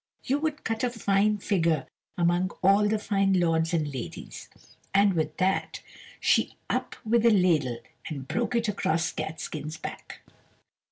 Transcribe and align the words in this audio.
you 0.23 0.39
would 0.39 0.63
cut 0.63 0.83
a 0.83 0.89
fine 0.89 1.37
figure 1.37 1.85
among 2.17 2.49
all 2.63 2.87
the 2.87 2.97
fine 2.97 3.39
lords 3.39 3.71
and 3.71 3.93
ladies." 3.93 4.49
And 4.95 5.13
with 5.13 5.37
that 5.37 5.81
she 6.19 6.55
up 6.71 6.95
with 7.05 7.23
a 7.23 7.29
ladle 7.29 7.77
and 8.07 8.27
broke 8.27 8.55
it 8.55 8.67
across 8.67 9.11
Catskin's 9.11 9.77
back. 9.77 10.21